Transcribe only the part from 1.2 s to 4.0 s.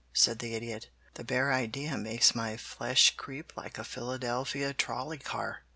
bare idea makes my flesh creep like a